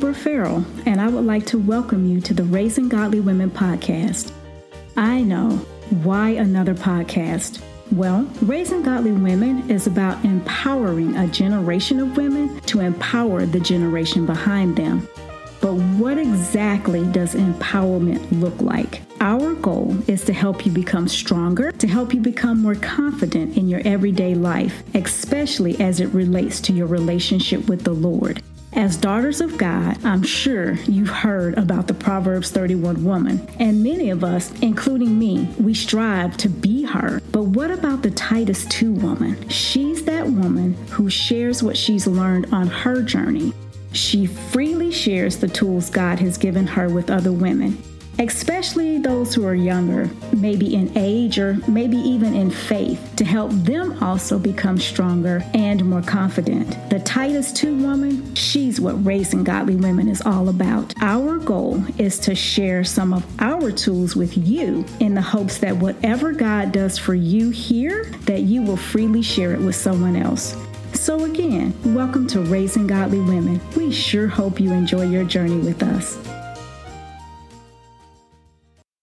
Libra 0.00 0.14
Farrell, 0.14 0.64
and 0.86 0.98
I 0.98 1.08
would 1.08 1.26
like 1.26 1.44
to 1.48 1.58
welcome 1.58 2.06
you 2.06 2.22
to 2.22 2.32
the 2.32 2.44
Raising 2.44 2.88
Godly 2.88 3.20
Women 3.20 3.50
podcast. 3.50 4.32
I 4.96 5.20
know 5.20 5.50
why 6.02 6.30
another 6.30 6.74
podcast. 6.74 7.62
Well, 7.92 8.26
Raising 8.40 8.82
Godly 8.82 9.12
Women 9.12 9.68
is 9.68 9.86
about 9.86 10.24
empowering 10.24 11.18
a 11.18 11.26
generation 11.26 12.00
of 12.00 12.16
women 12.16 12.60
to 12.60 12.80
empower 12.80 13.44
the 13.44 13.60
generation 13.60 14.24
behind 14.24 14.74
them. 14.74 15.06
But 15.60 15.74
what 15.74 16.16
exactly 16.16 17.04
does 17.12 17.34
empowerment 17.34 18.40
look 18.40 18.58
like? 18.62 19.02
Our 19.20 19.52
goal 19.52 19.98
is 20.08 20.24
to 20.24 20.32
help 20.32 20.64
you 20.64 20.72
become 20.72 21.08
stronger, 21.08 21.72
to 21.72 21.86
help 21.86 22.14
you 22.14 22.20
become 22.20 22.62
more 22.62 22.76
confident 22.76 23.58
in 23.58 23.68
your 23.68 23.82
everyday 23.84 24.34
life, 24.34 24.82
especially 24.94 25.78
as 25.78 26.00
it 26.00 26.08
relates 26.14 26.58
to 26.62 26.72
your 26.72 26.86
relationship 26.86 27.68
with 27.68 27.84
the 27.84 27.92
Lord. 27.92 28.42
As 28.72 28.96
daughters 28.96 29.40
of 29.40 29.58
God, 29.58 29.98
I'm 30.04 30.22
sure 30.22 30.74
you've 30.86 31.08
heard 31.08 31.58
about 31.58 31.88
the 31.88 31.94
Proverbs 31.94 32.52
31 32.52 33.02
woman, 33.02 33.46
and 33.58 33.82
many 33.82 34.10
of 34.10 34.22
us, 34.22 34.52
including 34.62 35.18
me, 35.18 35.52
we 35.58 35.74
strive 35.74 36.36
to 36.36 36.48
be 36.48 36.84
her. 36.84 37.20
But 37.32 37.44
what 37.46 37.72
about 37.72 38.02
the 38.02 38.12
Titus 38.12 38.66
2 38.66 38.92
woman? 38.92 39.48
She's 39.48 40.04
that 40.04 40.24
woman 40.28 40.74
who 40.90 41.10
shares 41.10 41.64
what 41.64 41.76
she's 41.76 42.06
learned 42.06 42.54
on 42.54 42.68
her 42.68 43.02
journey. 43.02 43.52
She 43.92 44.26
freely 44.26 44.92
shares 44.92 45.38
the 45.38 45.48
tools 45.48 45.90
God 45.90 46.20
has 46.20 46.38
given 46.38 46.68
her 46.68 46.88
with 46.88 47.10
other 47.10 47.32
women 47.32 47.82
especially 48.28 48.98
those 48.98 49.34
who 49.34 49.46
are 49.46 49.54
younger, 49.54 50.10
maybe 50.36 50.74
in 50.74 50.92
age 50.96 51.38
or 51.38 51.54
maybe 51.66 51.96
even 51.96 52.34
in 52.34 52.50
faith, 52.50 53.00
to 53.16 53.24
help 53.24 53.50
them 53.52 54.02
also 54.02 54.38
become 54.38 54.78
stronger 54.78 55.42
and 55.54 55.84
more 55.84 56.02
confident. 56.02 56.76
The 56.90 57.00
Titus 57.00 57.52
2 57.52 57.76
woman, 57.76 58.34
she's 58.34 58.80
what 58.80 59.04
raising 59.04 59.42
godly 59.42 59.76
women 59.76 60.08
is 60.08 60.20
all 60.22 60.50
about. 60.50 60.92
Our 61.00 61.38
goal 61.38 61.82
is 61.98 62.18
to 62.20 62.34
share 62.34 62.84
some 62.84 63.14
of 63.14 63.24
our 63.40 63.72
tools 63.72 64.14
with 64.14 64.36
you 64.36 64.84
in 65.00 65.14
the 65.14 65.22
hopes 65.22 65.58
that 65.58 65.76
whatever 65.76 66.32
God 66.32 66.72
does 66.72 66.98
for 66.98 67.14
you 67.14 67.50
here, 67.50 68.04
that 68.26 68.42
you 68.42 68.62
will 68.62 68.76
freely 68.76 69.22
share 69.22 69.54
it 69.54 69.60
with 69.60 69.76
someone 69.76 70.16
else. 70.16 70.54
So, 70.92 71.24
again, 71.24 71.72
welcome 71.94 72.26
to 72.28 72.40
Raising 72.40 72.86
Godly 72.86 73.20
Women. 73.20 73.60
We 73.76 73.90
sure 73.90 74.26
hope 74.26 74.60
you 74.60 74.72
enjoy 74.72 75.06
your 75.06 75.24
journey 75.24 75.58
with 75.58 75.82
us. 75.82 76.18